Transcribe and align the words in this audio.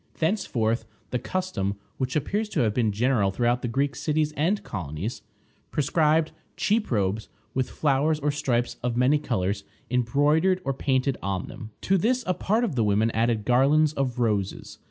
Thenceforth 0.15 0.85
the 1.11 1.19
custom, 1.19 1.75
which 1.99 2.15
appears 2.15 2.49
to 2.49 2.61
have 2.61 2.73
been 2.73 2.91
general 2.91 3.29
throughout 3.29 3.61
the 3.61 3.67
Greek 3.67 3.95
cities 3.95 4.31
and 4.35 4.63
colonies, 4.63 5.21
prescribed 5.69 6.31
cheap 6.57 6.89
robes, 6.89 7.29
with 7.53 7.69
flowers 7.69 8.19
or 8.19 8.31
stripes 8.31 8.77
of 8.81 8.97
many 8.97 9.19
colors 9.19 9.63
embroidered 9.91 10.59
or 10.65 10.73
painted 10.73 11.17
on 11.21 11.45
them. 11.49 11.69
To 11.81 11.99
this 11.99 12.23
a 12.25 12.33
part 12.33 12.63
of 12.63 12.73
the 12.73 12.83
women 12.83 13.11
added 13.11 13.45
garlands 13.45 13.93
of 13.93 14.17
roses. 14.17 14.79